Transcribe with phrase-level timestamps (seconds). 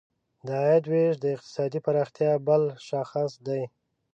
[0.45, 3.61] د عاید ویش د اقتصادي پراختیا بل شاخص دی.